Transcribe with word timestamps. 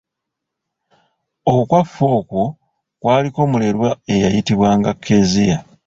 Okwaffe 1.53 2.05
okwo 2.19 2.43
kwaliko 3.01 3.41
mulerwa 3.51 3.89
eyayitibwanga 4.13 4.91
Kezia. 5.05 5.57